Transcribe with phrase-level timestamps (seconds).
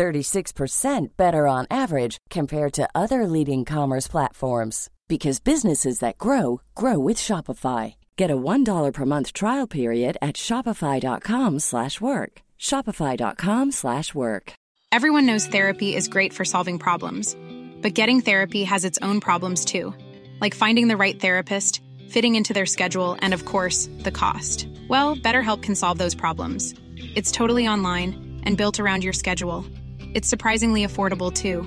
[0.00, 6.98] 36% better on average compared to other leading commerce platforms because businesses that grow grow
[6.98, 7.94] with Shopify.
[8.16, 12.32] Get a $1 per month trial period at shopify.com/work.
[12.58, 14.52] shopify.com/work.
[14.96, 17.36] Everyone knows therapy is great for solving problems,
[17.82, 19.94] but getting therapy has its own problems too,
[20.40, 21.82] like finding the right therapist,
[22.14, 24.66] fitting into their schedule, and of course, the cost.
[24.88, 26.74] Well, BetterHelp can solve those problems.
[27.18, 28.10] It's totally online
[28.46, 29.64] and built around your schedule.
[30.12, 31.62] It's surprisingly affordable too.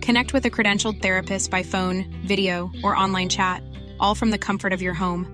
[0.00, 3.62] Connect with a credentialed therapist by phone, video, or online chat,
[4.00, 5.26] all from the comfort of your home.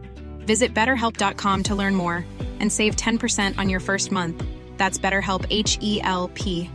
[0.46, 2.24] Visit betterhelp.com to learn more
[2.58, 4.44] and save 10% on your first month.
[4.76, 6.70] That's BetterHelp H E L P.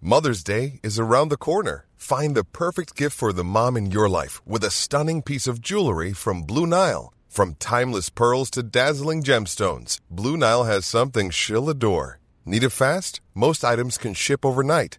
[0.00, 1.86] Mother's Day is around the corner.
[1.96, 5.60] Find the perfect gift for the mom in your life with a stunning piece of
[5.60, 7.12] jewelry from Blue Nile.
[7.28, 12.18] From timeless pearls to dazzling gemstones, Blue Nile has something she'll adore.
[12.44, 13.20] Need it fast?
[13.34, 14.98] Most items can ship overnight.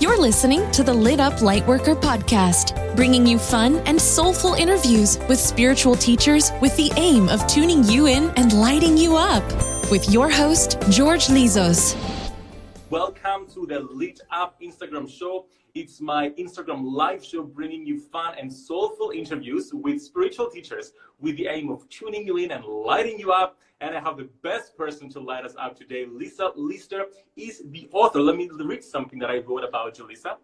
[0.00, 5.40] You're listening to the Lit Up Lightworker podcast, bringing you fun and soulful interviews with
[5.40, 9.42] spiritual teachers with the aim of tuning you in and lighting you up.
[9.90, 11.96] With your host, George Lizos.
[12.90, 15.46] Welcome to the Lit Up Instagram show.
[15.74, 21.36] It's my Instagram live show bringing you fun and soulful interviews with spiritual teachers with
[21.36, 23.58] the aim of tuning you in and lighting you up.
[23.80, 26.04] And I have the best person to light us up today.
[26.04, 27.06] Lisa Lister
[27.36, 28.20] is the author.
[28.20, 30.38] Let me read something that I wrote about you, Lisa.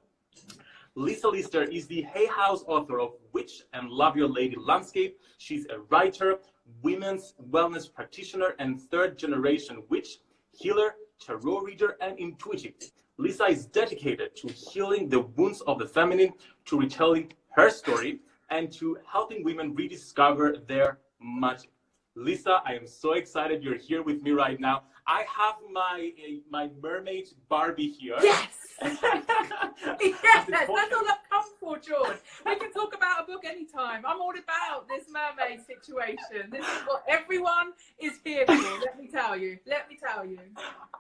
[0.95, 5.19] Lisa Lister is the Hay House author of Witch and Love Your Lady Landscape.
[5.39, 6.39] She's a writer,
[6.83, 10.21] women's wellness practitioner, and third generation witch,
[10.53, 12.75] healer, tarot reader, and intuitive.
[13.17, 16.33] Lisa is dedicated to healing the wounds of the feminine,
[16.67, 21.71] to retelling her story, and to helping women rediscover their magic.
[22.17, 24.83] Lisa, I am so excited you're here with me right now.
[25.07, 28.17] I have my uh, my mermaid Barbie here.
[28.23, 28.49] Yes.
[28.83, 32.19] yes, that's all I've come for, George.
[32.47, 34.05] We can talk about a book anytime.
[34.07, 36.51] I'm all about this mermaid situation.
[36.51, 38.53] This is what everyone is here for.
[38.53, 39.59] Let me tell you.
[39.67, 40.39] Let me tell you.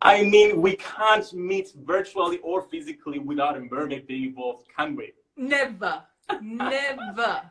[0.02, 5.12] I mean, we can't meet virtually or physically without a mermaid being involved, can we?
[5.36, 6.02] Never.
[6.40, 7.42] Never.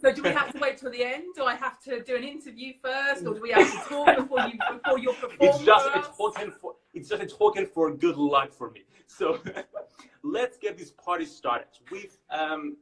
[0.00, 1.24] So do we have to wait till the end?
[1.34, 4.40] Do I have to do an interview first, or do we have to talk before
[4.40, 5.38] you before your performance?
[5.40, 8.84] It's just a token for it's just a token for good luck for me.
[9.06, 9.38] So
[10.22, 12.76] let's get this party started with um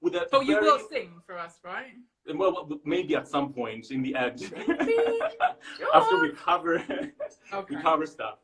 [0.00, 0.26] with a.
[0.30, 1.94] But you will sing for us, right?
[2.34, 4.42] well, maybe at some point in the end,
[5.94, 6.82] after we cover
[7.52, 7.74] okay.
[7.74, 8.38] we cover stuff.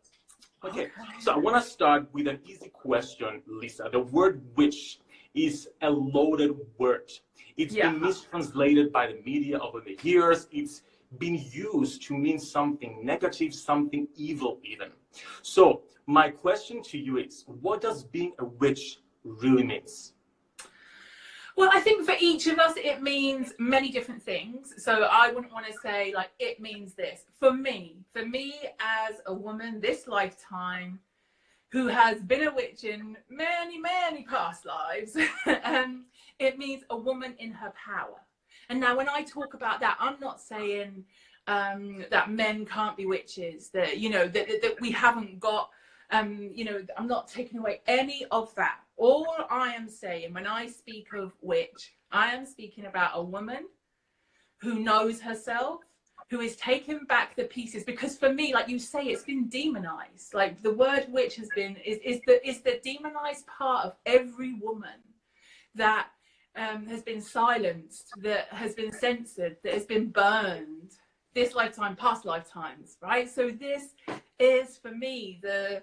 [0.64, 0.90] Okay, okay.
[1.20, 3.88] so I want to start with an easy question, Lisa.
[3.92, 4.98] The word witch
[5.34, 7.10] is a loaded word.
[7.58, 7.90] It's yeah.
[7.90, 10.46] been mistranslated by the media over the years.
[10.52, 10.82] It's
[11.18, 14.90] been used to mean something negative, something evil, even.
[15.42, 20.14] So, my question to you is what does being a witch really means?
[21.56, 24.74] Well, I think for each of us, it means many different things.
[24.78, 27.22] So I wouldn't want to say, like, it means this.
[27.40, 31.00] For me, for me as a woman this lifetime
[31.70, 35.16] who has been a witch in many, many past lives,
[35.64, 36.04] um,
[36.38, 38.20] it means a woman in her power.
[38.68, 41.04] And now, when I talk about that, I'm not saying
[41.46, 45.70] um, that men can't be witches, that, you know, that, that we haven't got
[46.10, 48.78] um, you know, I'm not taking away any of that.
[48.96, 53.66] All I am saying when I speak of witch, I am speaking about a woman
[54.60, 55.80] who knows herself,
[56.30, 57.84] who is taking back the pieces.
[57.84, 60.32] Because for me, like you say, it's been demonized.
[60.32, 64.54] Like the word witch has been is, is the is the demonized part of every
[64.54, 65.00] woman
[65.74, 66.08] that
[66.58, 70.92] um, has been silenced, that has been censored, that has been burned
[71.34, 73.28] this lifetime, past lifetimes, right?
[73.28, 73.94] So this
[74.38, 75.82] is for me the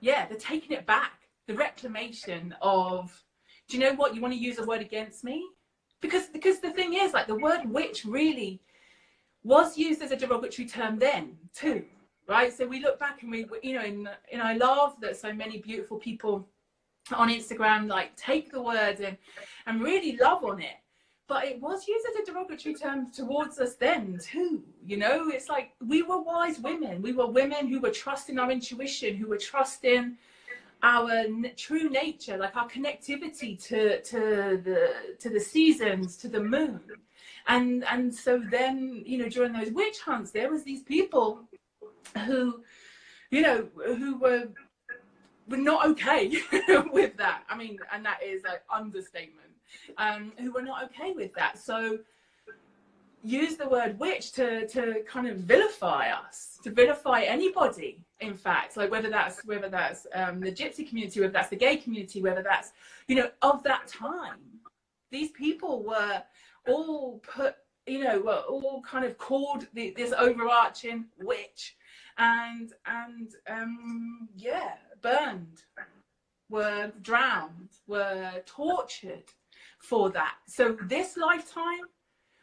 [0.00, 1.12] yeah, they're taking it back.
[1.46, 3.22] The reclamation of,
[3.68, 4.14] do you know what?
[4.14, 5.44] You want to use a word against me?
[6.00, 8.60] Because because the thing is, like the word witch really
[9.44, 11.84] was used as a derogatory term then too,
[12.28, 12.52] right?
[12.52, 15.58] So we look back and we, you know, and, and I love that so many
[15.58, 16.48] beautiful people
[17.14, 19.16] on Instagram like take the word and
[19.66, 20.76] and really love on it.
[21.28, 25.28] But it was used as a derogatory term towards us then too you know?
[25.28, 27.02] It's like we were wise women.
[27.02, 30.16] We were women who were trusting our intuition who were trusting
[30.82, 36.42] our n- true nature like our connectivity to to the to the seasons to the
[36.42, 36.80] moon.
[37.48, 41.42] And and so then you know during those witch hunts there was these people
[42.26, 42.62] who
[43.30, 44.48] you know who were
[45.48, 46.30] were not okay
[46.92, 47.44] with that.
[47.48, 49.42] I mean and that is an understatement.
[49.98, 51.58] Um, who were not okay with that.
[51.58, 51.98] So
[53.26, 58.00] use the word witch to to kind of vilify us, to vilify anybody.
[58.20, 61.76] In fact, like whether that's whether that's um, the gypsy community, whether that's the gay
[61.76, 62.72] community, whether that's
[63.08, 64.40] you know of that time,
[65.10, 66.22] these people were
[66.68, 67.56] all put
[67.86, 71.76] you know were all kind of called the, this overarching witch.
[72.18, 74.76] And and um yeah
[75.06, 75.62] burned
[76.50, 79.28] were drowned were tortured
[79.78, 80.36] for that.
[80.48, 81.84] So this lifetime,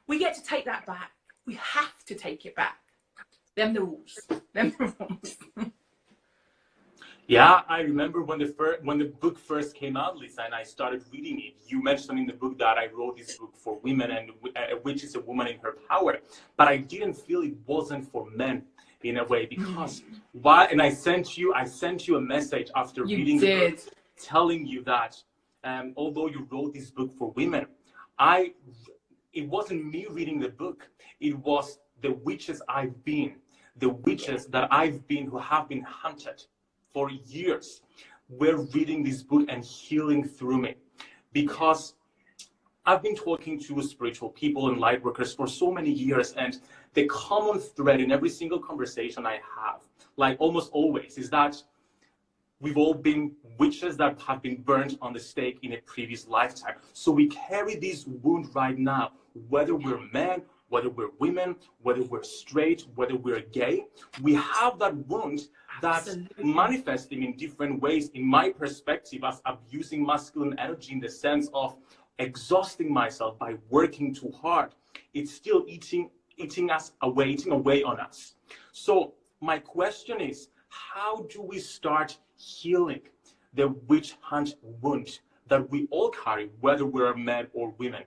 [0.08, 1.12] we get to take that back.
[1.46, 2.80] We have to take it back.
[3.58, 4.18] Them the rules.
[4.54, 5.38] Them the rules.
[7.28, 10.64] yeah, I remember when the first when the book first came out, Lisa, and I
[10.64, 11.54] started reading it.
[11.68, 15.04] You mentioned in the book that I wrote this book for women, and uh, which
[15.04, 16.20] is a woman in her power.
[16.58, 18.64] But I didn't feel it wasn't for men
[19.04, 20.20] in a way because mm.
[20.34, 20.66] why?
[20.66, 23.78] And I sent you, I sent you a message after you reading did.
[23.78, 25.22] the book, telling you that
[25.64, 27.66] um, although you wrote this book for women,
[28.20, 28.54] I
[29.34, 30.88] it wasn't me reading the book.
[31.20, 33.36] It was the witches I've been,
[33.78, 36.44] the witches that I've been who have been hunted
[36.94, 37.82] for years.
[38.30, 40.76] Were reading this book and healing through me
[41.34, 41.94] because
[42.86, 46.60] I've been talking to spiritual people and light workers for so many years, and
[46.94, 49.82] the common thread in every single conversation I have,
[50.18, 51.62] like almost always, is that
[52.60, 56.76] we've all been witches that have been burned on the stake in a previous lifetime.
[56.94, 59.12] So we carry this wound right now,
[59.50, 63.86] whether we're men, whether we're women, whether we're straight, whether we're gay.
[64.22, 65.48] We have that wound
[65.82, 66.54] that's Absolutely.
[66.54, 71.76] manifesting in different ways, in my perspective, as abusing masculine energy in the sense of
[72.20, 74.74] exhausting myself by working too hard.
[75.14, 78.36] It's still eating eating us away, eating away on us.
[78.72, 83.02] So my question is, how do we start healing
[83.54, 88.04] the witch hunt wound that we all carry, whether we're men or women.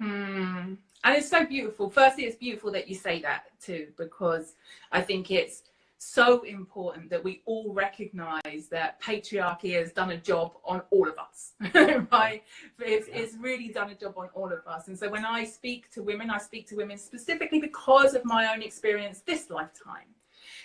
[0.00, 0.74] Hmm.
[1.04, 1.90] And it's so beautiful.
[1.90, 4.54] Firstly, it's beautiful that you say that too, because
[4.92, 5.62] I think it's
[5.98, 11.16] so important that we all recognize that patriarchy has done a job on all of
[11.18, 11.52] us,
[12.12, 12.42] right?
[12.78, 14.86] It's, it's really done a job on all of us.
[14.88, 18.52] And so when I speak to women, I speak to women specifically because of my
[18.52, 20.06] own experience this lifetime.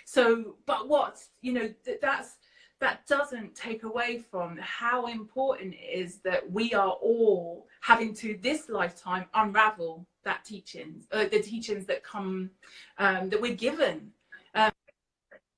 [0.04, 2.36] So, but what, you know, that's,
[2.80, 8.38] that doesn't take away from how important it is that we are all having to
[8.40, 12.50] this lifetime unravel that teachings, uh, the teachings that come,
[12.98, 14.10] um, that we're given,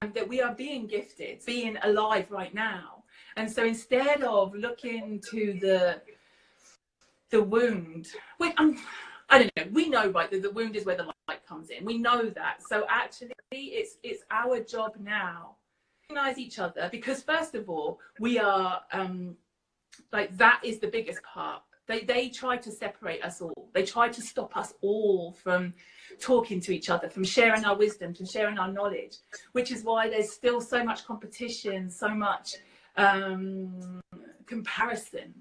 [0.01, 3.05] that we are being gifted, being alive right now.
[3.37, 6.01] And so instead of looking to the
[7.31, 8.09] the wound.
[8.39, 8.79] We, um,
[9.29, 9.65] I don't know.
[9.73, 11.85] We know, right, that the wound is where the light comes in.
[11.85, 12.63] We know that.
[12.69, 15.57] So actually, it's it's our job now
[16.09, 19.37] to recognize each other because first of all, we are um,
[20.13, 21.63] like that is the biggest part.
[21.87, 23.69] They they try to separate us all.
[23.73, 25.75] They try to stop us all from
[26.21, 29.17] talking to each other, from sharing our wisdom, from sharing our knowledge.
[29.53, 32.57] Which is why there's still so much competition, so much
[32.97, 34.01] um,
[34.47, 35.35] comparison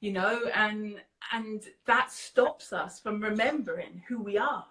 [0.00, 0.96] you know and
[1.32, 4.66] and that stops us from remembering who we are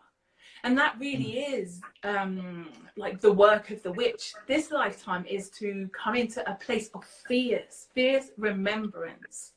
[0.64, 1.60] and that really mm.
[1.60, 6.56] is um, like the work of the witch this lifetime is to come into a
[6.56, 9.54] place of fierce fierce remembrance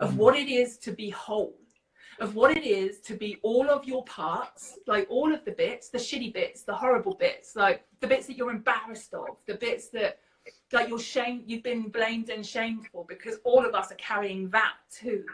[0.00, 0.16] of mm.
[0.16, 1.54] what it is to be whole
[2.20, 5.88] of what it is to be all of your parts like all of the bits
[5.88, 9.88] the shitty bits the horrible bits like the bits that you're embarrassed of the bits
[9.88, 10.18] that
[10.72, 14.48] like you're shame you've been blamed and shamed for because all of us are carrying
[14.50, 15.24] that too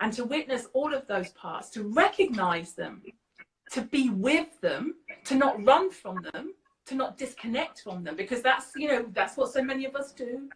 [0.00, 3.02] and to witness all of those parts to recognize them
[3.70, 4.94] to be with them
[5.24, 6.52] to not run from them
[6.84, 10.12] to not disconnect from them because that's you know that's what so many of us
[10.12, 10.48] do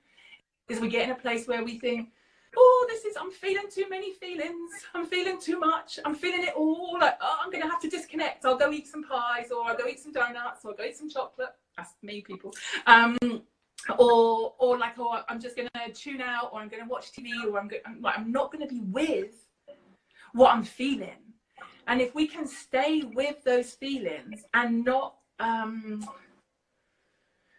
[0.69, 2.11] is we get in a place where we think
[2.57, 4.71] oh this is i'm feeling too many feelings.
[4.95, 5.99] I'm feeling too much.
[6.04, 6.99] I'm feeling it all.
[7.00, 8.45] Like oh i'm gonna have to disconnect.
[8.45, 10.97] I'll go eat some pies or i'll go eat some donuts or I'll go eat
[10.97, 11.54] some chocolate.
[11.76, 12.52] That's me people.
[12.87, 13.16] Um
[13.99, 17.59] or or like oh i'm just gonna tune out or i'm gonna watch tv or
[17.59, 19.47] i'm, go- I'm like i'm not gonna be with
[20.33, 21.16] what i'm feeling.
[21.87, 26.07] And if we can stay with those feelings and not um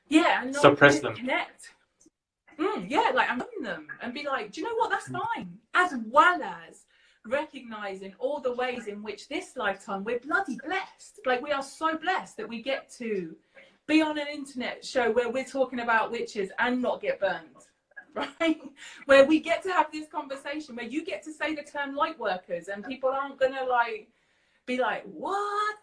[0.10, 1.16] yeah and not suppress them.
[1.16, 1.72] connect
[2.60, 4.90] mm, yeah like i'm them and be like do you know what?
[4.90, 5.58] That's fine.
[5.74, 6.86] As well as
[7.26, 11.20] recognizing all the ways in which this lifetime we're bloody blessed.
[11.26, 13.36] Like we are so blessed that we get to
[13.88, 17.48] be on an internet show where we're talking about witches and not get burned
[18.16, 18.62] right?
[19.06, 22.20] Where we get to have this conversation where you get to say the term light
[22.20, 24.10] workers and people aren't gonna like
[24.66, 25.78] be like what?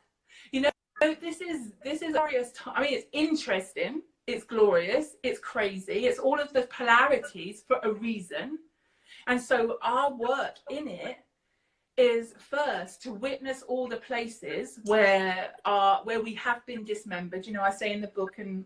[0.52, 0.70] You know
[1.00, 6.18] this is this is glorious time i mean it's interesting it's glorious it's crazy it's
[6.18, 8.58] all of the polarities for a reason
[9.26, 11.16] and so our work in it
[11.98, 15.50] is first to witness all the places where
[16.04, 17.44] where we have been dismembered.
[17.46, 18.64] You know, I say in the book, and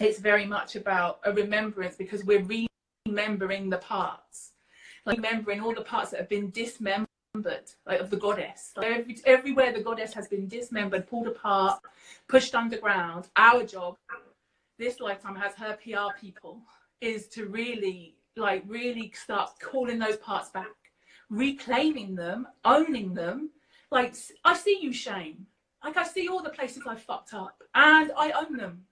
[0.00, 2.46] it's very much about a remembrance because we're
[3.06, 4.52] remembering the parts,
[5.04, 7.06] like remembering all the parts that have been dismembered,
[7.84, 8.72] like of the goddess.
[8.76, 11.80] Like every, everywhere the goddess has been dismembered, pulled apart,
[12.28, 13.28] pushed underground.
[13.34, 13.96] Our job,
[14.78, 16.60] this lifetime, has her PR people,
[17.00, 20.66] is to really, like, really start calling those parts back
[21.32, 23.50] reclaiming them, owning them.
[23.90, 24.14] Like,
[24.44, 25.46] I see you, Shane.
[25.82, 28.84] Like, I see all the places I fucked up and I own them.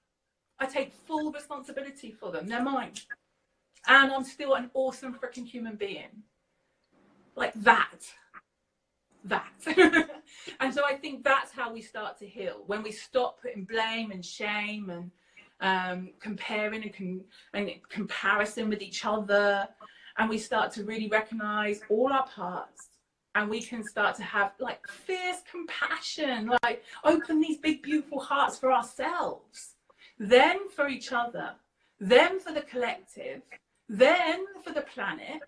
[0.58, 2.48] I take full responsibility for them.
[2.48, 2.92] They're mine.
[3.86, 6.24] And I'm still an awesome freaking human being.
[7.36, 8.00] Like that.
[9.24, 9.52] That.
[10.60, 12.64] and so I think that's how we start to heal.
[12.66, 15.10] When we stop putting blame and shame and
[15.60, 17.24] um, comparing and, con-
[17.54, 19.68] and comparison with each other.
[20.18, 22.88] And we start to really recognize all our parts.
[23.34, 28.58] And we can start to have like fierce compassion like open these big beautiful hearts
[28.58, 29.76] for ourselves.
[30.18, 31.52] Then for each other.
[32.00, 33.42] Then for the collective.
[33.88, 35.40] Then for the planet.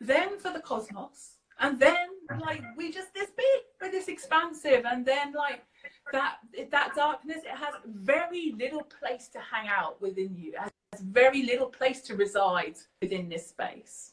[0.00, 1.34] Then for the cosmos.
[1.60, 2.08] And then
[2.40, 4.84] like we just this big we're this expansive.
[4.86, 5.62] And then like
[6.12, 6.36] that
[6.70, 10.58] that darkness it has very little place to hang out within you It
[10.92, 14.12] has very little place to reside within this space.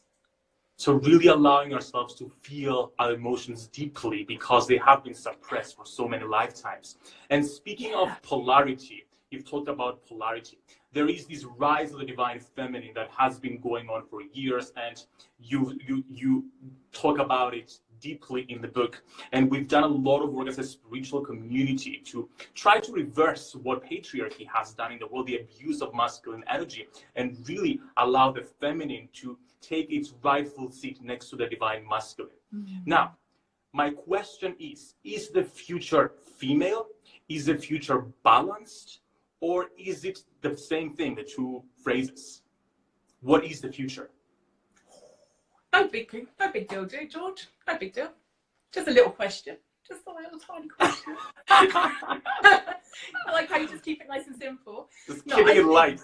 [0.78, 5.86] So really allowing ourselves to feel our emotions deeply because they have been suppressed for
[5.86, 6.98] so many lifetimes.
[7.30, 8.02] And speaking yeah.
[8.02, 10.58] of polarity, you've talked about polarity.
[10.92, 14.72] There is this rise of the divine feminine that has been going on for years,
[14.76, 15.02] and
[15.38, 16.44] you you you
[16.92, 19.02] talk about it deeply in the book.
[19.32, 23.54] And we've done a lot of work as a spiritual community to try to reverse
[23.54, 28.32] what patriarchy has done in the world, the abuse of masculine energy, and really allow
[28.32, 32.32] the feminine to take its rightful seat next to the divine masculine.
[32.54, 32.78] Mm-hmm.
[32.86, 33.16] Now,
[33.72, 36.86] my question is Is the future female?
[37.28, 39.00] Is the future balanced?
[39.40, 42.42] Or is it the same thing, the two phrases?
[43.20, 44.10] What is the future?
[45.72, 47.48] No big, no big deal, do George?
[47.66, 48.10] No big deal.
[48.72, 49.56] Just a little question.
[49.86, 51.16] Just a little tiny question.
[51.48, 54.88] I like how you just keep it nice and simple.
[55.06, 56.00] Just no, keeping it light.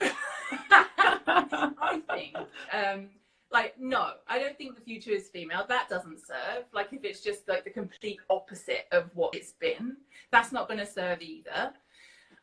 [0.00, 2.36] I think,
[2.72, 3.08] um,
[3.50, 5.66] like, no, I don't think the future is female.
[5.68, 6.64] That doesn't serve.
[6.72, 9.96] Like, if it's just like the complete opposite of what it's been,
[10.30, 11.72] that's not going to serve either.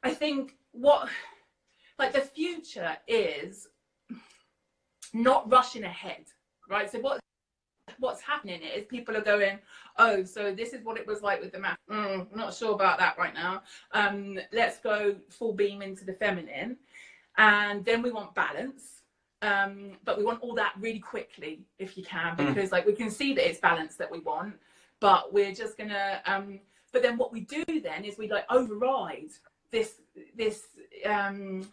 [0.03, 1.09] I think what,
[1.97, 3.69] like, the future is
[5.13, 6.25] not rushing ahead
[6.69, 6.91] right?
[6.91, 7.19] So what
[7.99, 9.59] what's happening is people are going,
[9.97, 11.77] oh, so this is what it was like with the math.
[11.89, 13.61] Mm, not sure about that right now.
[13.91, 16.77] Um, let's go full beam into the feminine.
[17.37, 19.01] And then we want balance.
[19.41, 22.53] Um, but we want all that really quickly if you can, Mm.
[22.53, 24.55] because like we can see that it's balance that we want,
[24.99, 26.59] but we're just gonna um,
[26.91, 29.31] but then what we do then is we like override
[29.71, 29.99] this
[30.35, 30.63] this
[31.05, 31.69] um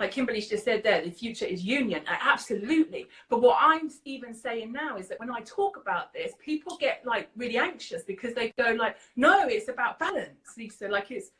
[0.00, 2.02] like Kimberly's just said there, the future is union.
[2.08, 3.06] Uh, Absolutely.
[3.28, 7.02] But what I'm even saying now is that when I talk about this, people get
[7.04, 10.88] like really anxious because they go like, no, it's about balance, Lisa.
[10.88, 11.30] Like it's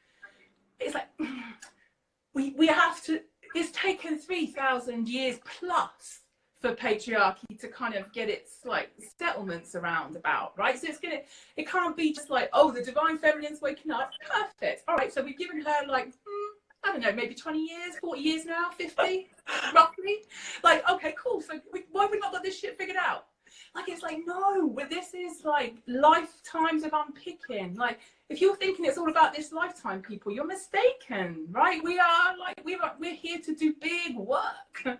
[0.80, 1.08] it's like
[2.34, 3.20] we we have to
[3.54, 6.20] it's taken three thousand years plus
[6.60, 10.78] for patriarchy to kind of get its like settlements around about, right?
[10.78, 11.20] So it's gonna
[11.56, 14.10] it can't be just like, oh, the divine feminine's waking up.
[14.28, 14.82] Perfect.
[14.88, 18.20] All right, so we've given her like hmm, I don't know, maybe 20 years, 40
[18.20, 19.28] years now, 50,
[19.74, 20.18] roughly.
[20.62, 21.40] Like, okay, cool.
[21.40, 23.26] So we, why have we not got this shit figured out?
[23.74, 27.74] Like, it's like, no, but this is like lifetimes of unpicking.
[27.74, 31.82] Like, if you're thinking it's all about this lifetime, people, you're mistaken, right?
[31.82, 34.84] We are like, we're, we're here to do big work.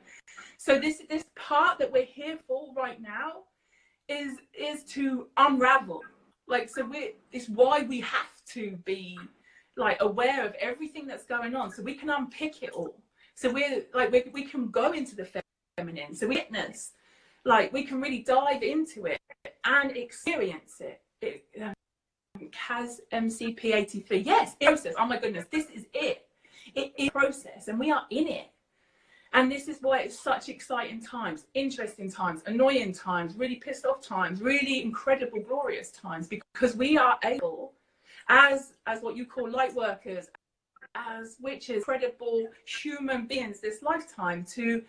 [0.59, 3.45] so this, this part that we're here for right now
[4.09, 6.03] is, is to unravel.
[6.47, 9.19] Like, so we're, it's why we have to be
[9.79, 11.71] like aware of everything that's going on.
[11.71, 13.01] So we can unpick it all.
[13.35, 15.29] So we're like we, we can go into the
[15.77, 16.15] feminine.
[16.15, 16.93] So we witness
[17.45, 19.21] like we can really dive into it
[19.65, 21.73] and experience it, it um,
[22.51, 24.95] Kaz MCP 83 yes process.
[24.99, 26.27] Oh my goodness this is it.
[26.75, 28.51] It is process and we are in it.
[29.35, 34.01] And this is why it's such exciting times interesting times annoying times really pissed off
[34.01, 37.75] times really incredible glorious times because we are able
[38.29, 40.27] as as what you call light workers
[40.95, 44.83] as witches credible human beings this lifetime to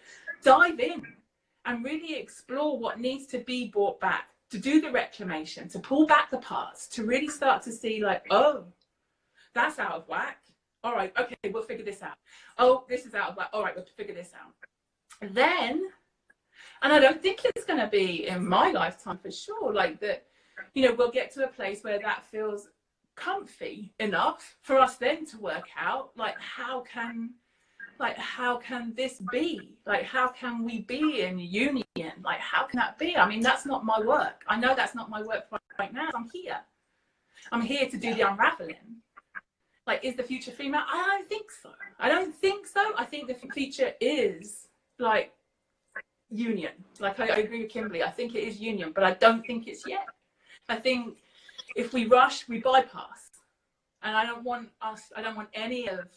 [0.44, 1.06] dive in
[1.66, 6.08] and really explore what needs to be brought back to do the reclamation to pull
[6.08, 8.64] back the parts to really start to see like oh
[9.56, 10.38] that's out of whack.
[10.84, 12.16] All right okay we'll figure this out.
[12.58, 13.50] Oh this is out of whack.
[13.54, 14.54] All right we'll figure this out.
[15.34, 15.90] Then
[16.82, 20.26] and i don't think it's going to be in my lifetime for sure like that
[20.74, 22.70] you know we'll get to a place where that feels
[23.20, 27.32] comfy enough for us then to work out like how can
[28.00, 29.78] like how can this be?
[29.86, 32.14] Like how can we be in union?
[32.24, 33.18] Like how can that be?
[33.18, 34.44] I mean that's not my work.
[34.48, 35.46] I know that's not my work
[35.78, 36.10] right, now.
[36.16, 36.60] I'm here.
[37.52, 39.02] I'm here to do the unraveling.
[39.86, 40.84] Like is the future female?
[40.90, 41.72] I don't think so.
[42.00, 42.94] I don't think so.
[42.98, 45.34] I think the future is like
[46.30, 46.72] union.
[47.00, 48.02] Like I, I agree with kimberly.
[48.02, 50.08] I think it is union but i don't think it's yet.
[50.70, 51.18] I think
[51.76, 53.30] if we rush, we bypass.
[54.02, 56.08] And I don't want us, I don't want any of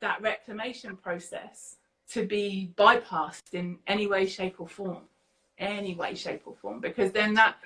[0.00, 1.76] that reclamation process
[2.10, 5.04] to be bypassed in any way, shape, or form.
[5.58, 7.56] Any way, shape, or form, because then that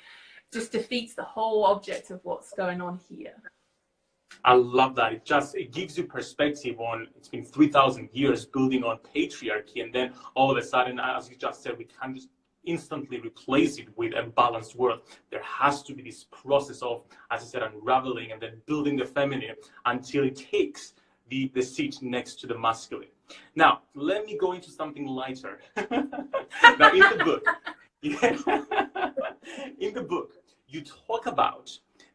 [0.52, 3.34] just defeats the whole object of what's going on here.
[4.44, 5.12] I love that.
[5.12, 9.82] It just it gives you perspective on it's been three thousand years building on patriarchy,
[9.82, 12.28] and then all of a sudden, as you just said, we can't just
[12.64, 15.00] instantly replace it with a balanced world.
[15.30, 19.06] There has to be this process of, as I said, unraveling and then building the
[19.06, 20.94] feminine until it takes
[21.28, 23.08] the, the seat next to the masculine.
[23.54, 25.60] Now, let me go into something lighter.
[25.76, 25.86] now,
[26.92, 27.44] in the book,
[29.78, 30.32] in the book,
[30.68, 31.70] you talk about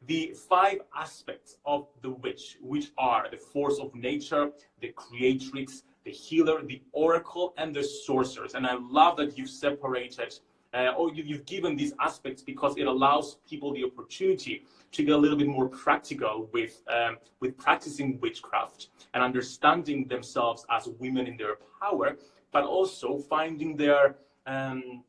[0.07, 6.11] the five aspects of the witch, which are the force of nature, the creatrix, the
[6.11, 8.53] healer, the oracle, and the sorceress.
[8.53, 10.33] And I love that you've separated
[10.75, 15.13] uh, or you, you've given these aspects because it allows people the opportunity to get
[15.13, 21.27] a little bit more practical with um, with practicing witchcraft and understanding themselves as women
[21.27, 22.17] in their power,
[22.51, 24.15] but also finding their
[24.47, 25.03] um,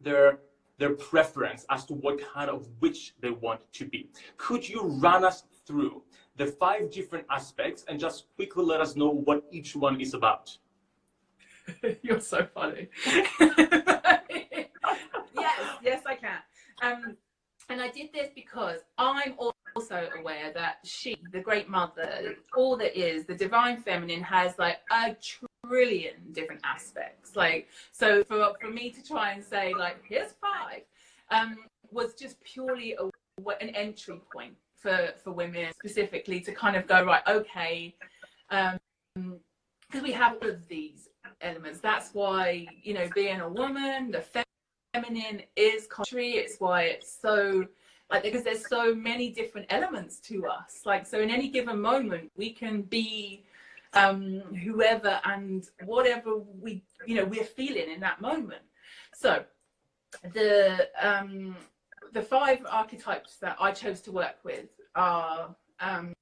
[0.00, 0.40] their
[0.78, 4.08] their preference as to what kind of witch they want to be.
[4.36, 6.02] Could you run us through
[6.36, 10.56] the five different aspects and just quickly let us know what each one is about?
[12.02, 12.88] You're so funny.
[13.40, 14.18] yes,
[15.82, 16.38] yes, I can.
[16.82, 17.16] Um,
[17.68, 19.34] and I did this because I'm
[19.74, 24.78] also aware that she, the great mother, all that is, the divine feminine has like
[24.92, 25.16] a
[25.66, 27.34] trillion different aspects.
[27.34, 30.82] Like, so for, for me to try and say, like, here's five,
[31.30, 31.56] um,
[31.90, 33.04] was just purely a,
[33.60, 37.94] an entry point for, for women specifically to kind of go, right, okay,
[38.50, 38.78] um,
[39.14, 41.08] because we have all of these
[41.40, 41.80] elements.
[41.80, 44.24] That's why, you know, being a woman, the
[44.94, 46.32] feminine is contrary.
[46.32, 47.66] It's why it's so
[48.10, 50.82] like because there's so many different elements to us.
[50.84, 53.44] Like so in any given moment we can be
[53.94, 58.62] um whoever and whatever we you know we're feeling in that moment.
[59.14, 59.44] So
[60.32, 61.56] the um
[62.12, 66.14] the five archetypes that I chose to work with are um,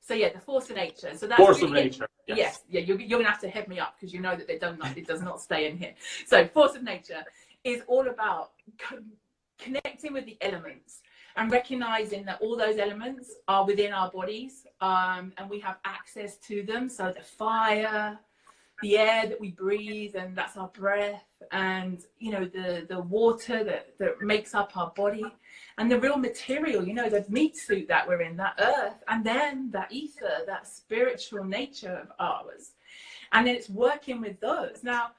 [0.00, 1.14] so yeah, the force of nature.
[1.14, 2.08] So that's Force really of nature.
[2.26, 2.62] Yes, Yes.
[2.68, 4.82] yeah, you're, you're gonna have to head me up because you know that they don't
[4.96, 5.94] it does not stay in here.
[6.26, 7.24] So force of nature
[7.64, 9.02] is all about co-
[9.58, 11.00] connecting with the elements
[11.36, 16.36] and recognizing that all those elements are within our bodies um, and we have access
[16.38, 16.88] to them.
[16.88, 18.18] So the fire,
[18.82, 23.64] the air that we breathe, and that's our breath, and you know the the water
[23.64, 25.24] that that makes up our body,
[25.78, 29.24] and the real material, you know, the meat suit that we're in, that earth, and
[29.24, 32.72] then that ether, that spiritual nature of ours,
[33.32, 35.10] and it's working with those now.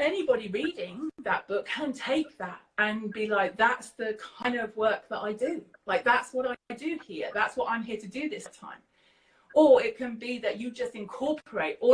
[0.00, 5.08] Anybody reading that book can take that and be like, that's the kind of work
[5.08, 5.62] that I do.
[5.86, 7.30] Like, that's what I do here.
[7.32, 8.78] That's what I'm here to do this time.
[9.54, 11.93] Or it can be that you just incorporate all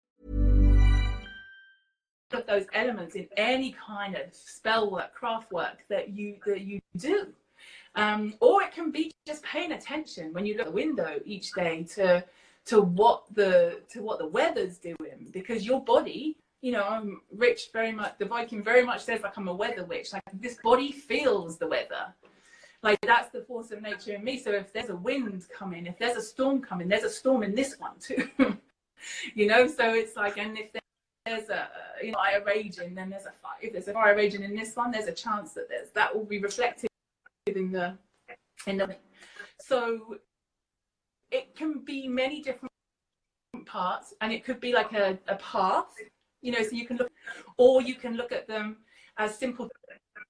[2.33, 6.81] Of those elements in any kind of spell work, craft work that you that you
[6.97, 7.27] do.
[7.95, 11.51] Um, or it can be just paying attention when you look at the window each
[11.51, 12.23] day to
[12.65, 15.27] to what the to what the weather's doing.
[15.31, 19.35] Because your body you know i'm rich very much the viking very much says like
[19.37, 20.13] i'm a weather witch.
[20.13, 22.13] Like this body feels the weather.
[22.83, 24.39] Like that's the force of nature in me.
[24.39, 27.55] So if there's a wind coming if there's a storm coming there's a storm in
[27.55, 28.27] this one too.
[29.33, 30.71] You know so it's like and if
[31.25, 31.69] there's a
[32.01, 34.75] you know, fire raging then there's a fire if there's a fire raging in this
[34.75, 36.89] one there's a chance that there's that will be reflected
[37.47, 37.95] in the
[38.67, 38.95] in the
[39.59, 40.17] so
[41.31, 42.71] it can be many different
[43.65, 45.85] parts and it could be like a, a path
[46.41, 47.11] you know so you can look
[47.57, 48.77] or you can look at them
[49.17, 49.69] as simple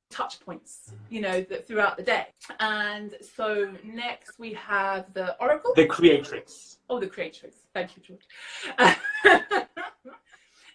[0.09, 2.27] touch points you know that throughout the day
[2.59, 6.79] and so next we have the oracle The creatrix.
[6.89, 7.55] Oh, the creatrix.
[7.73, 9.60] Thank you, George.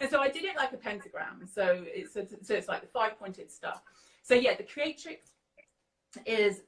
[0.01, 1.47] and so I did it like a pentagram.
[1.53, 3.83] So it's so, it's like the five pointed stuff.
[4.23, 5.33] So yeah, the creatrix
[6.25, 6.63] is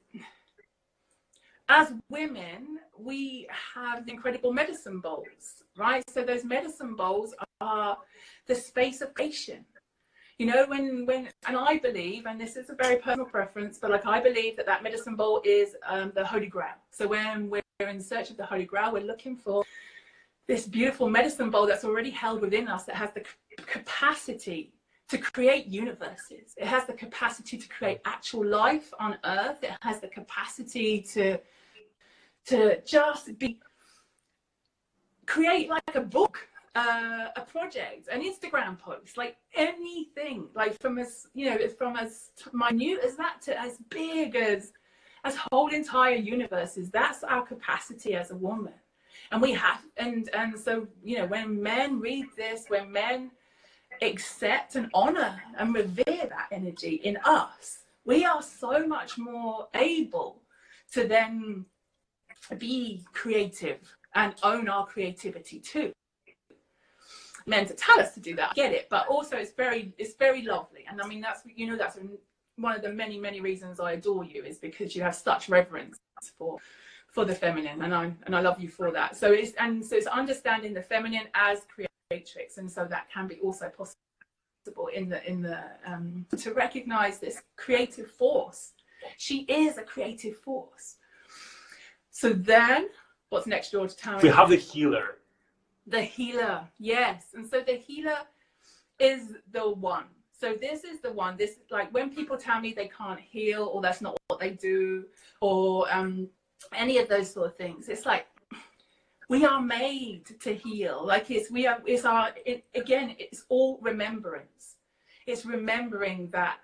[1.69, 6.03] as women, we have incredible medicine bowls, right?
[6.09, 7.97] So those medicine bowls are
[8.47, 9.65] the space of creation.
[10.39, 13.91] You know, when when and I believe, and this is a very personal preference, but
[13.91, 16.79] like I believe that that medicine bowl is um, the Holy Grail.
[16.91, 19.63] So when we're in search of the Holy Grail, we're looking for
[20.49, 23.23] this beautiful medicine bowl that's already held within us that has the
[23.67, 24.73] capacity
[25.07, 26.55] to create universes.
[26.57, 29.63] It has the capacity to create actual life on earth.
[29.63, 31.39] It has the capacity to
[32.47, 33.59] to just be
[35.27, 36.39] create like a book,
[36.73, 42.31] uh, a project, an Instagram post, like anything, like from as you know, from as
[42.53, 44.73] minute as that to as big as
[45.25, 46.89] as whole entire universes.
[46.89, 48.73] That's our capacity as a woman
[49.31, 53.31] and we have and and so you know when men read this when men
[54.01, 60.41] accept and honor and revere that energy in us we are so much more able
[60.91, 61.65] to then
[62.57, 63.79] be creative
[64.15, 65.91] and own our creativity too.
[67.45, 70.15] Men to tell us to do that I get it but also it's very it's
[70.15, 70.85] very lovely.
[70.89, 71.97] And i mean that's you know that's
[72.57, 75.97] one of the many many reasons i adore you is because you have such reverence
[76.37, 76.57] for
[77.11, 79.15] for the feminine and i and i love you for that.
[79.17, 83.35] So it's and so it's understanding the feminine as creatrix and so that can be
[83.39, 88.73] also possible in the in the um to recognize this creative force.
[89.17, 90.97] She is a creative force.
[92.11, 92.89] So then
[93.29, 93.95] what's next george?
[93.95, 95.17] Tell We have the healer.
[95.87, 97.27] the healer yes.
[97.33, 98.19] And so the healer
[98.99, 100.05] is the one.
[100.31, 101.37] So this is the one.
[101.37, 105.05] This like when people tell me they can't heal or that's not what they do
[105.41, 106.29] or um
[106.73, 107.89] any of those sort of things.
[107.89, 108.27] It's like
[109.27, 111.05] we are made to heal.
[111.05, 114.75] Like it's we are it's our it, again it's all remembrance.
[115.27, 116.57] It's remembering that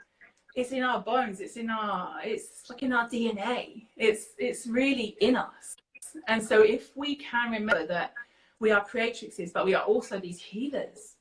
[0.55, 5.17] it's in our bones it's in our it's like in our dna it's it's really
[5.19, 5.75] in us.
[6.29, 8.13] And so if we can remember that
[8.59, 11.15] we are creatrixes but we are also these healers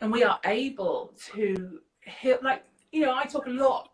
[0.00, 2.38] and we are able to heal.
[2.42, 3.90] like you know, I talk a lot,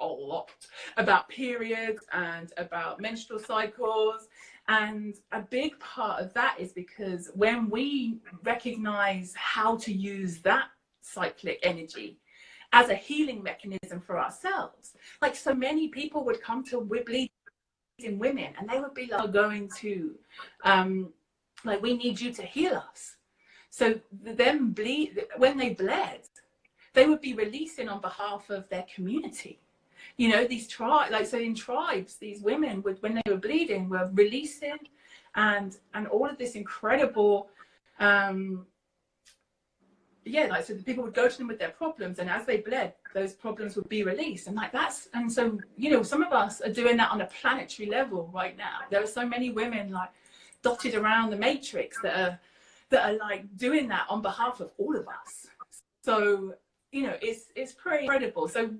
[0.00, 0.50] a lot
[0.96, 4.28] about periods and about menstrual cycles.
[4.68, 10.66] And a big part of that is because when we recognize how to use that
[11.02, 12.18] cyclic energy
[12.72, 17.30] as a healing mechanism for ourselves, like so many people would come to bleeding
[18.18, 20.14] women and they would be like going to,
[20.64, 21.12] um,
[21.64, 23.16] like, we need you to heal us.
[23.70, 26.22] So them bleed when they bled,
[26.92, 29.60] they would be releasing on behalf of their community.
[30.20, 33.88] You know, these tribes, like so in tribes, these women would, when they were bleeding,
[33.88, 34.80] were releasing,
[35.34, 37.48] and and all of this incredible,
[38.00, 38.66] um,
[40.26, 42.58] yeah, like so the people would go to them with their problems, and as they
[42.58, 46.32] bled, those problems would be released, and like that's and so you know, some of
[46.34, 48.76] us are doing that on a planetary level right now.
[48.90, 50.10] There are so many women like
[50.60, 52.38] dotted around the matrix that are
[52.90, 55.46] that are like doing that on behalf of all of us.
[56.02, 56.56] So
[56.92, 58.48] you know, it's it's pretty incredible.
[58.48, 58.70] So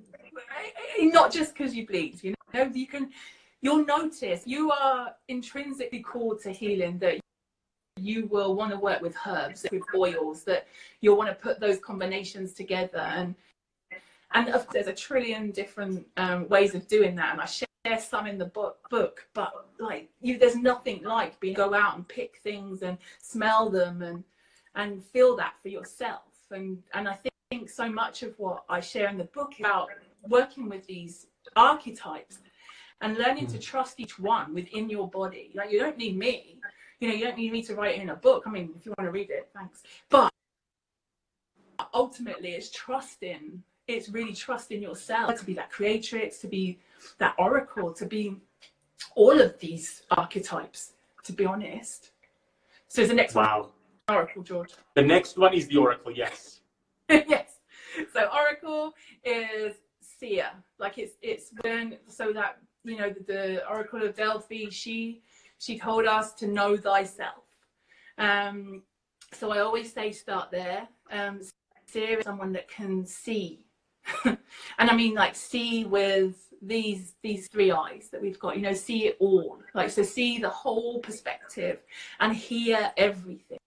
[0.98, 3.10] not just because you bleed, you know, you can
[3.62, 7.20] you'll notice you are intrinsically called to healing that
[7.96, 10.66] you will want to work with herbs with oils that
[11.00, 12.98] you'll want to put those combinations together.
[12.98, 13.34] And
[14.32, 17.32] and there's a trillion different um, ways of doing that.
[17.32, 17.66] And i share
[17.98, 22.06] some in the book book but like you there's nothing like being go out and
[22.06, 24.22] pick things and smell them and
[24.74, 28.78] and feel that for yourself and and i think think so much of what I
[28.78, 29.88] share in the book about
[30.28, 32.38] working with these archetypes
[33.00, 33.60] and learning to hmm.
[33.60, 35.50] trust each one within your body.
[35.54, 36.60] Like you don't need me,
[37.00, 38.44] you know, you don't need me to write it in a book.
[38.46, 39.82] I mean, if you want to read it, thanks.
[40.08, 40.32] But
[41.92, 43.62] ultimately, it's trusting.
[43.88, 46.78] It's really trusting yourself to be that creatrix, to be
[47.18, 48.36] that oracle, to be
[49.16, 50.92] all of these archetypes.
[51.24, 52.10] To be honest.
[52.86, 53.62] So, is the next wow.
[53.62, 53.70] one
[54.10, 54.72] oracle, George?
[54.94, 56.12] The next one is the oracle.
[56.12, 56.60] Yes.
[57.10, 57.60] yes.
[58.12, 58.94] So Oracle
[59.24, 60.50] is seer.
[60.78, 64.68] Like it's it's when so that you know the, the Oracle of Delphi.
[64.70, 65.22] She
[65.58, 67.44] she told us to know thyself.
[68.18, 68.82] Um,
[69.32, 70.88] so I always say start there.
[71.10, 71.40] Um,
[71.86, 73.60] seer is someone that can see,
[74.24, 74.38] and
[74.78, 78.56] I mean like see with these these three eyes that we've got.
[78.56, 79.58] You know, see it all.
[79.74, 81.80] Like so, see the whole perspective
[82.20, 83.58] and hear everything.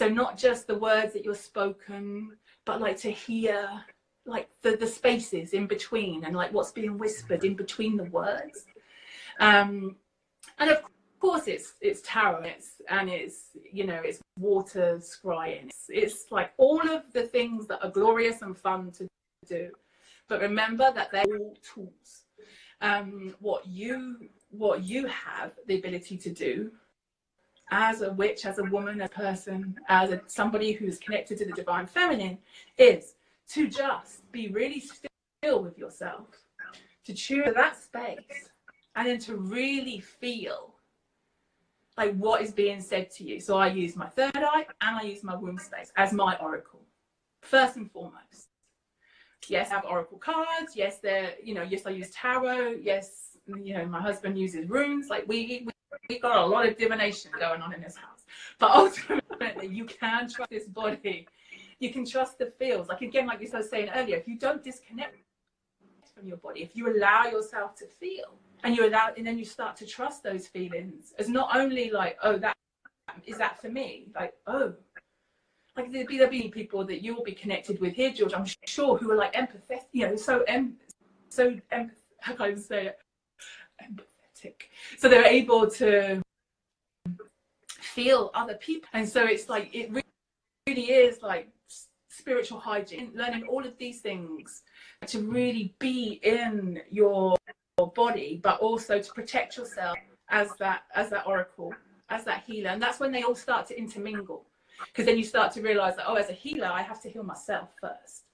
[0.00, 3.68] So not just the words that you're spoken, but like to hear
[4.24, 8.64] like the, the spaces in between and like what's being whispered in between the words.
[9.40, 9.96] Um,
[10.58, 10.78] and of
[11.20, 15.66] course it's it's tarot it's and it's you know it's water scrying.
[15.66, 19.06] It's, it's like all of the things that are glorious and fun to
[19.46, 19.70] do.
[20.28, 22.24] But remember that they're all tools.
[22.80, 26.72] Um, what you what you have the ability to do
[27.70, 31.52] as a witch, as a woman, a person, as a, somebody who's connected to the
[31.52, 32.38] divine feminine,
[32.78, 33.14] is
[33.48, 36.26] to just be really still with yourself,
[37.04, 38.50] to choose that space,
[38.96, 40.74] and then to really feel
[41.96, 43.40] like what is being said to you.
[43.40, 46.80] So I use my third eye and I use my womb space as my oracle,
[47.42, 48.48] first and foremost.
[49.48, 50.76] Yes, I have oracle cards.
[50.76, 52.76] Yes, they're, you know, yes, I use tarot.
[52.82, 55.08] Yes, you know, my husband uses runes.
[55.08, 55.72] Like we, we
[56.08, 58.24] we've got a lot of divination going on in this house.
[58.58, 61.26] But ultimately, you can trust this body.
[61.78, 62.88] You can trust the feels.
[62.88, 65.16] Like again, like you were saying earlier, if you don't disconnect
[66.14, 69.44] from your body, if you allow yourself to feel, and you allow, and then you
[69.44, 72.54] start to trust those feelings as not only like, oh, that
[73.26, 74.08] is that for me?
[74.14, 74.74] Like, oh,
[75.76, 78.34] like there'll be, there'll be people that you will be connected with here, George.
[78.34, 80.76] I'm sure who are like empathetic, you know, so em,
[81.28, 82.98] so em, how can I say it?
[84.98, 86.22] So they're able to
[87.68, 88.88] feel other people.
[88.92, 89.90] And so it's like, it
[90.66, 91.48] really is like
[92.08, 94.62] spiritual hygiene, learning all of these things
[95.06, 97.36] to really be in your
[97.94, 99.96] body, but also to protect yourself
[100.28, 101.74] as that, as that oracle,
[102.08, 102.70] as that healer.
[102.70, 104.46] And that's when they all start to intermingle.
[104.86, 107.22] Because then you start to realize that, oh, as a healer, I have to heal
[107.22, 108.24] myself first.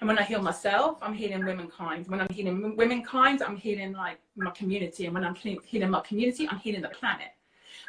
[0.00, 2.08] And when I heal myself, I'm healing womankind.
[2.08, 5.04] When I'm healing womankind, I'm healing like my community.
[5.04, 7.28] And when I'm healing my community, I'm healing the planet.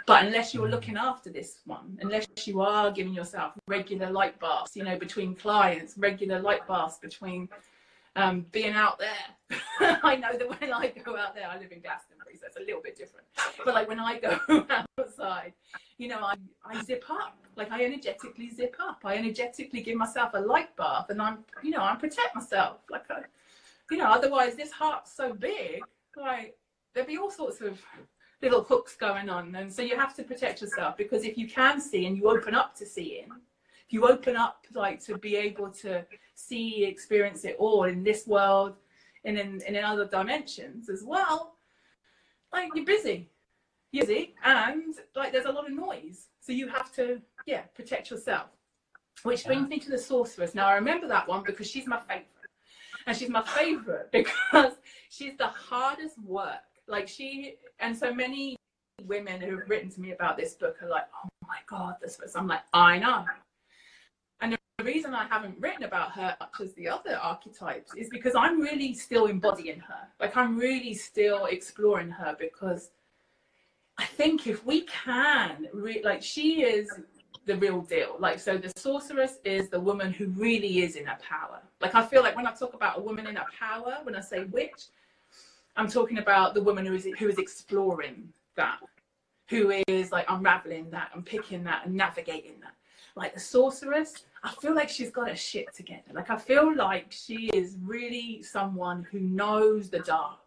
[0.05, 0.71] But unless you're mm.
[0.71, 5.35] looking after this one, unless you are giving yourself regular light baths, you know, between
[5.35, 7.47] clients, regular light baths between
[8.15, 9.59] um, being out there.
[10.03, 12.61] I know that when I go out there, I live in Glastonbury, so it's a
[12.61, 13.27] little bit different.
[13.63, 14.39] But like when I go
[14.99, 15.53] outside,
[15.97, 17.37] you know, I, I zip up.
[17.55, 19.01] Like I energetically zip up.
[19.03, 22.77] I energetically give myself a light bath, and I'm, you know, I protect myself.
[22.89, 23.21] Like, I,
[23.89, 25.81] you know, otherwise this heart's so big,
[26.15, 26.57] like
[26.93, 27.81] there'd be all sorts of
[28.41, 31.81] little hooks going on, and so you have to protect yourself because if you can
[31.81, 33.29] see and you open up to seeing,
[33.91, 38.75] you open up like to be able to see experience it all in this world
[39.25, 41.55] and in, and in other dimensions as well.
[42.51, 43.29] Like you're busy.
[43.91, 46.27] You're busy and like there's a lot of noise.
[46.39, 48.47] So you have to yeah protect yourself.
[49.23, 50.55] Which brings me to the sorceress.
[50.55, 52.27] Now i remember that one because she's my favorite.
[53.05, 54.73] And she's my favorite because
[55.09, 56.61] she's the hardest work.
[56.87, 58.55] Like she and so many
[59.05, 62.19] women who have written to me about this book are like oh my god this
[62.21, 63.25] was i'm like i know
[64.41, 68.33] and the reason i haven't written about her much as the other archetypes is because
[68.35, 70.07] i'm really still embodying her.
[70.19, 72.91] Like i'm really still exploring her because
[73.97, 76.89] i think if we can re- like she is
[77.47, 78.17] the real deal.
[78.19, 81.59] Like so the sorceress is the woman who really is in her power.
[81.79, 84.21] Like i feel like when i talk about a woman in her power when i
[84.21, 84.85] say witch
[85.75, 88.79] i'm talking about the woman who is who is exploring that
[89.49, 92.73] who is like unraveling that and picking that and navigating that
[93.15, 96.11] like the sorceress i feel like she's got her shit together.
[96.13, 100.39] Like i feel like she is really someone who knows the dark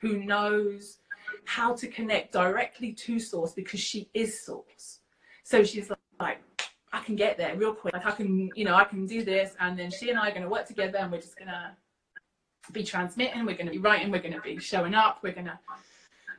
[0.00, 0.98] who knows
[1.44, 5.00] how to connect directly to source because she is source.
[5.44, 6.42] So she's like
[6.92, 7.94] i can get there real quick.
[7.94, 10.30] Like i can you know i can do this and then she and i are
[10.30, 11.72] going to work together and we're just going to
[12.70, 15.46] be transmitting we're going to be writing we're going to be showing up we're going
[15.46, 15.58] to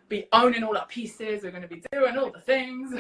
[0.08, 2.94] be owning all our pieces we're going to be doing all the things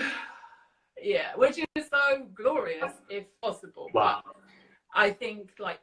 [1.03, 3.89] yeah which is so glorious if possible.
[3.93, 4.21] Wow.
[4.25, 4.35] but
[4.95, 5.79] i think like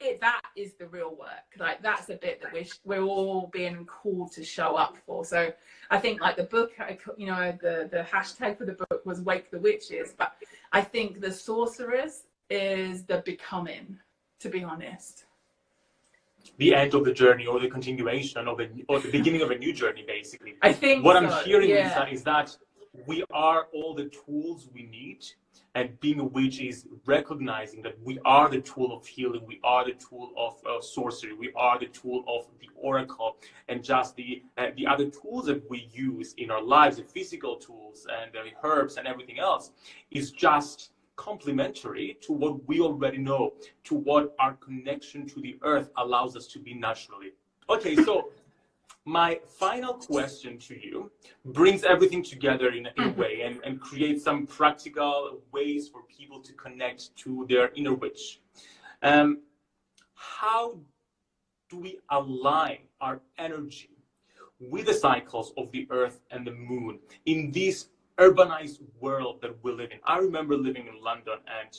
[0.00, 1.48] it that is the real work.
[1.58, 5.24] Like that's a bit that we're, we're all being called to show up for.
[5.24, 5.52] So
[5.90, 6.72] i think like the book
[7.16, 10.34] you know the the hashtag for the book was wake the witches but
[10.72, 13.98] i think the sorceress is the becoming
[14.40, 15.24] to be honest.
[16.58, 19.58] The end of the journey or the continuation of a or the beginning of a
[19.58, 20.54] new journey basically.
[20.62, 21.88] I think what so, i'm hearing yeah.
[21.88, 22.56] Lisa, is that
[23.06, 25.24] we are all the tools we need
[25.74, 29.84] and being a witch is recognizing that we are the tool of healing we are
[29.84, 33.36] the tool of uh, sorcery we are the tool of the oracle
[33.68, 37.56] and just the uh, the other tools that we use in our lives the physical
[37.56, 39.70] tools and the herbs and everything else
[40.10, 43.52] is just complementary to what we already know
[43.84, 47.32] to what our connection to the earth allows us to be naturally.
[47.68, 48.30] Okay so
[49.08, 51.10] my final question to you
[51.46, 56.40] brings everything together in, in a way and, and creates some practical ways for people
[56.40, 58.40] to connect to their inner witch.
[59.02, 59.40] Um,
[60.14, 60.78] how
[61.70, 63.96] do we align our energy
[64.60, 69.72] with the cycles of the earth and the moon in this urbanized world that we
[69.72, 70.00] live in?
[70.04, 71.70] I remember living in London and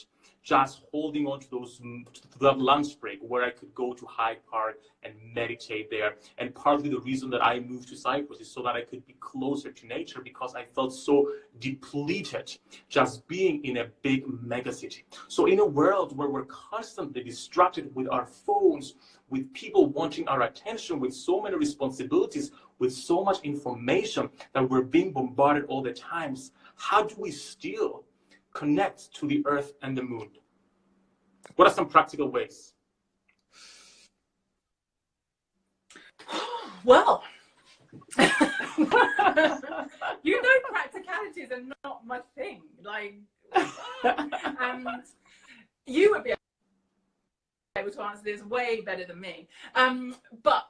[0.43, 4.39] just holding on to those to that lunch break where I could go to Hyde
[4.49, 6.15] Park and meditate there.
[6.37, 9.15] And partly the reason that I moved to Cyprus is so that I could be
[9.19, 15.03] closer to nature because I felt so depleted just being in a big megacity.
[15.27, 18.95] So in a world where we're constantly distracted with our phones,
[19.29, 24.81] with people wanting our attention, with so many responsibilities, with so much information that we're
[24.81, 28.03] being bombarded all the times, how do we still
[28.59, 30.29] connect to the earth and the moon?
[31.55, 32.73] What are some practical ways?
[36.83, 37.23] Well,
[38.17, 38.27] you
[40.41, 42.61] know, practicalities are not my thing.
[42.83, 43.15] Like,
[44.03, 44.87] and
[45.85, 46.33] you would be
[47.77, 49.47] able to answer this way better than me.
[49.75, 50.67] Um, but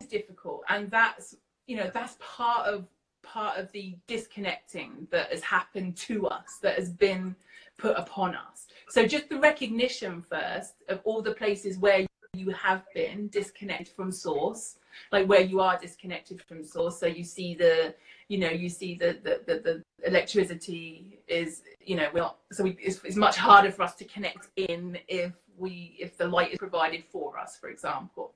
[0.00, 1.34] it's difficult, and that's
[1.66, 2.86] you know that's part of
[3.22, 7.34] part of the disconnecting that has happened to us, that has been
[7.78, 8.66] put upon us.
[8.88, 14.10] So just the recognition first of all the places where you have been disconnected from
[14.10, 14.76] source
[15.10, 17.94] like where you are disconnected from source so you see the
[18.28, 22.64] you know you see the the, the, the electricity is you know we're not so
[22.64, 26.52] we, it's, it's much harder for us to connect in if we if the light
[26.52, 28.32] is provided for us for example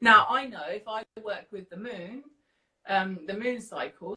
[0.00, 2.24] now i know if i work with the moon
[2.88, 4.16] um the moon cycle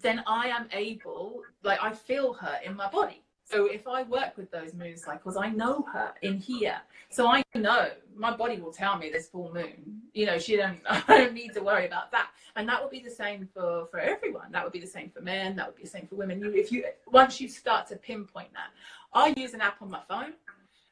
[0.00, 4.36] then i am able like i feel her in my body so if I work
[4.36, 6.78] with those moon cycles, I know her in here.
[7.10, 10.00] So I know my body will tell me this full moon.
[10.14, 12.30] You know, she don't I don't need to worry about that.
[12.56, 14.50] And that would be the same for for everyone.
[14.50, 16.40] That would be the same for men, that would be the same for women.
[16.40, 18.70] You if you once you start to pinpoint that.
[19.12, 20.32] I use an app on my phone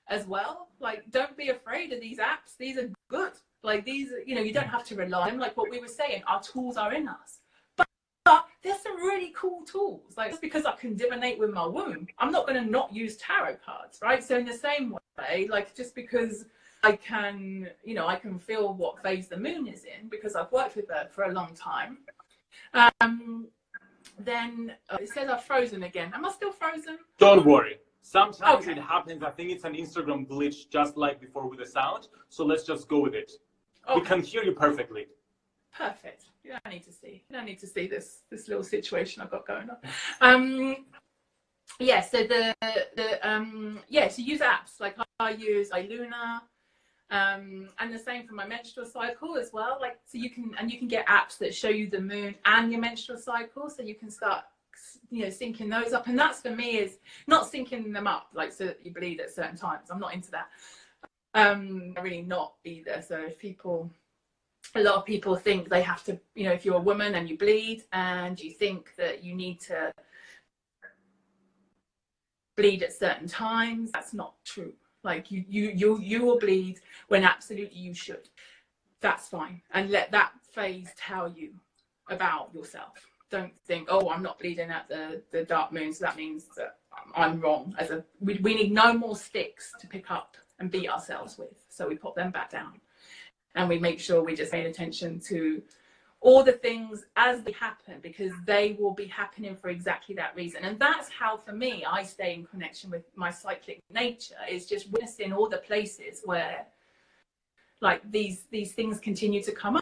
[0.06, 0.68] as well.
[0.78, 2.56] Like don't be afraid of these apps.
[2.56, 3.32] These are good.
[3.64, 5.38] Like these, you know, you don't have to rely on them.
[5.40, 7.38] Like what we were saying, our tools are in us.
[7.76, 10.14] But there's some really cool tools.
[10.16, 13.16] Like just because I can divinate with my womb, I'm not going to not use
[13.16, 14.22] tarot cards, right?
[14.22, 16.44] So in the same way, like just because
[16.82, 20.52] I can, you know, I can feel what phase the moon is in because I've
[20.52, 21.98] worked with her for a long time.
[22.74, 23.48] Um,
[24.18, 26.12] then uh, it says I've frozen again.
[26.14, 26.98] Am I still frozen?
[27.18, 27.78] Don't worry.
[28.02, 28.72] Sometimes okay.
[28.72, 29.22] it happens.
[29.22, 32.08] I think it's an Instagram glitch, just like before with the sound.
[32.28, 33.32] So let's just go with it.
[33.88, 34.00] Okay.
[34.00, 35.06] We can hear you perfectly.
[35.76, 36.24] Perfect.
[36.42, 37.24] You don't need to see.
[37.28, 39.76] You don't need to see this this little situation I've got going on.
[40.20, 40.76] Um,
[41.80, 42.00] yeah.
[42.00, 42.54] So the
[42.96, 44.08] the um yeah.
[44.08, 46.40] So use apps like I use iLuna,
[47.10, 49.78] um, and the same for my menstrual cycle as well.
[49.80, 52.70] Like so you can and you can get apps that show you the moon and
[52.70, 54.44] your menstrual cycle, so you can start
[55.10, 58.52] you know syncing those up and that's for me is not syncing them up like
[58.52, 60.48] so that you bleed at certain times i'm not into that
[61.34, 63.90] um really not either so if people
[64.76, 67.28] a lot of people think they have to you know if you're a woman and
[67.28, 69.92] you bleed and you think that you need to
[72.56, 74.72] bleed at certain times that's not true.
[75.02, 78.28] Like you you you you will bleed when absolutely you should.
[79.00, 79.60] That's fine.
[79.72, 81.50] And let that phase tell you
[82.08, 83.06] about yourself.
[83.30, 86.78] Don't think, oh, I'm not bleeding at the, the dark moon, so that means that
[87.14, 87.74] I'm wrong.
[87.78, 91.64] As a we, we need no more sticks to pick up and beat ourselves with.
[91.68, 92.80] So we put them back down.
[93.54, 95.62] And we make sure we just pay attention to
[96.20, 100.64] all the things as they happen because they will be happening for exactly that reason.
[100.64, 104.90] And that's how for me I stay in connection with my cyclic nature is just
[104.90, 106.66] witnessing all the places where
[107.80, 109.78] like these these things continue to come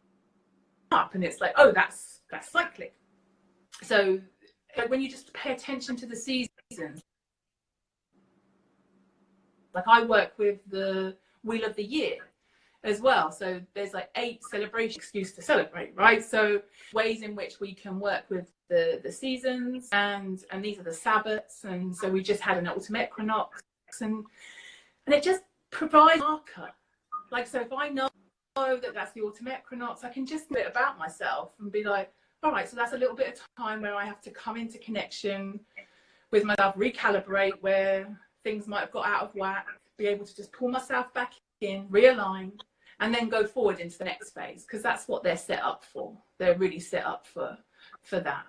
[0.91, 2.95] up and it's like, oh that's that's cyclic
[3.83, 4.21] so
[4.89, 7.03] when you just pay attention to the seasons,
[9.75, 12.19] like I work with the Wheel of the Year
[12.85, 13.31] as well.
[13.31, 16.25] So there's like eight celebration excuse to celebrate, right?
[16.25, 16.63] So
[16.93, 20.91] ways in which we can work with the the seasons and and these are the
[20.91, 21.65] Sabbats.
[21.65, 23.63] And so we just had an autumn equinox
[24.01, 24.25] and
[25.07, 26.71] and it just provides marker.
[27.31, 28.09] Like so if I know
[28.57, 32.13] that that's the autumn equinox, I can just do it about myself and be like,
[32.43, 34.79] all right, so that's a little bit of time where I have to come into
[34.79, 35.61] connection
[36.33, 39.67] with myself, recalibrate where things might have got out of whack,
[39.97, 42.53] be able to just pull myself back in, realign,
[43.01, 46.17] and then go forward into the next phase because that's what they're set up for.
[46.39, 47.57] They're really set up for
[48.03, 48.47] for that.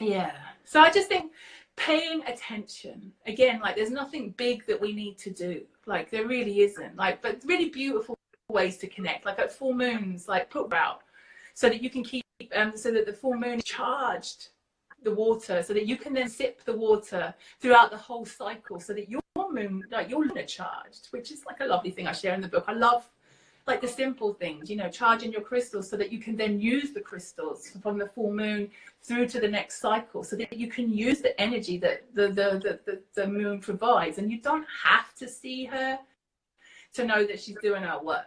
[0.00, 0.32] Yeah.
[0.64, 1.32] So I just think
[1.76, 5.62] paying attention again, like there's nothing big that we need to do.
[5.86, 6.96] Like there really isn't.
[6.96, 8.16] Like, but really beautiful
[8.48, 9.24] ways to connect.
[9.26, 11.02] Like at full moons, like put out
[11.54, 12.24] so that you can keep
[12.54, 14.48] um, so that the full moon is charged
[15.04, 18.92] the water so that you can then sip the water throughout the whole cycle so
[18.92, 22.34] that your moon like your lunar charged which is like a lovely thing i share
[22.34, 22.64] in the book.
[22.66, 23.08] I love
[23.66, 26.92] like the simple things you know charging your crystals so that you can then use
[26.92, 28.70] the crystals from the full moon
[29.04, 32.80] through to the next cycle so that you can use the energy that the the
[32.86, 34.18] the, the, moon provides.
[34.18, 35.98] And you don't have to see her
[36.94, 38.24] to know that she's doing her work.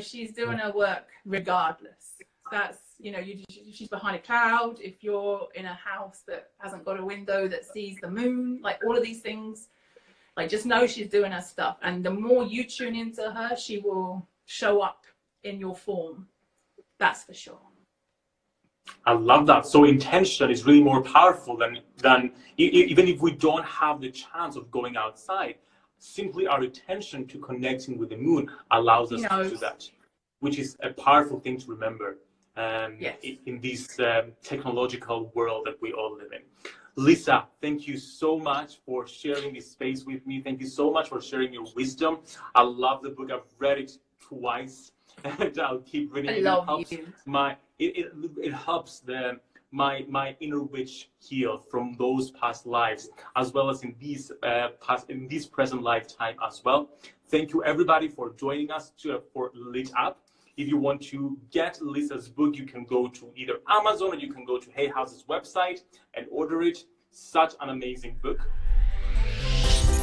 [0.00, 2.16] She's doing her work regardless.
[2.50, 6.84] That's you know you, she's behind a cloud if you're in a house that hasn't
[6.84, 9.68] got a window that sees the moon like all of these things
[10.38, 13.78] like just know she's doing her stuff and the more you tune into her she
[13.78, 15.04] will show up
[15.42, 16.26] in your form
[16.98, 17.60] that's for sure
[19.06, 19.64] I love that.
[19.66, 24.56] So intention is really more powerful than than even if we don't have the chance
[24.56, 25.54] of going outside.
[25.98, 29.88] Simply our attention to connecting with the moon allows us to do that,
[30.40, 32.18] which is a powerful thing to remember
[32.56, 33.16] um, yes.
[33.22, 36.42] in, in, this um, technological world that we all live in.
[36.96, 40.40] Lisa, thank you so much for sharing this space with me.
[40.40, 42.18] Thank you so much for sharing your wisdom.
[42.54, 43.32] I love the book.
[43.32, 44.92] I've read it twice,
[45.24, 46.42] and I'll keep reading I it.
[46.44, 47.12] Love it helps you.
[47.26, 49.40] my it, it, it helps the
[49.72, 54.68] my my inner witch heal from those past lives, as well as in these uh,
[54.80, 56.90] past in this present lifetime as well.
[57.28, 60.20] Thank you everybody for joining us to, for Lit Up.
[60.56, 64.32] If you want to get Lisa's book, you can go to either Amazon or you
[64.32, 65.80] can go to Hay House's website
[66.14, 66.78] and order it.
[67.10, 68.38] Such an amazing book.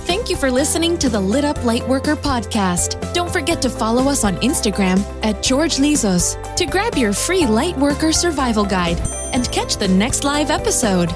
[0.05, 3.13] Thank you for listening to the Lit Up Lightworker podcast.
[3.13, 8.13] Don't forget to follow us on Instagram at George Lizos to grab your free Lightworker
[8.13, 8.99] survival guide
[9.33, 11.15] and catch the next live episode.